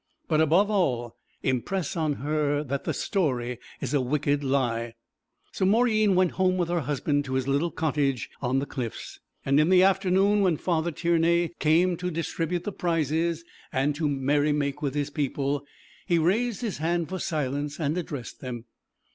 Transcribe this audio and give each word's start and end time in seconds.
But 0.27 0.41
above 0.41 0.71
all, 0.71 1.15
impress 1.43 1.95
on 1.95 2.13
her 2.13 2.63
that 2.63 2.85
the 2.85 2.91
story 2.95 3.59
is 3.81 3.93
a 3.93 4.01
wicked 4.01 4.43
lie.' 4.43 4.95
So 5.51 5.63
Mauryeen 5.63 6.15
went 6.15 6.31
home 6.31 6.57
with 6.57 6.69
her 6.69 6.79
husband 6.79 7.23
to 7.25 7.35
his 7.35 7.47
little 7.47 7.69
cottage 7.69 8.27
on 8.41 8.57
the 8.57 8.65
cliffs. 8.65 9.19
And 9.45 9.59
in 9.59 9.69
the 9.69 9.83
afternoon, 9.83 10.41
when 10.41 10.57
Father 10.57 10.89
Tiernay 10.91 11.49
came 11.59 11.97
to 11.97 12.09
distribute 12.09 12.63
the 12.63 12.71
prizes 12.71 13.43
and 13.71 13.93
to 13.93 14.09
merry 14.09 14.51
make 14.51 14.81
with 14.81 14.95
his 14.95 15.11
people, 15.11 15.67
he 16.07 16.17
raised 16.17 16.61
his 16.61 16.79
hand 16.79 17.07
for 17.07 17.19
silence 17.19 17.77
and 17.79 17.95
addressed 17.95 18.39
them. 18.41 18.65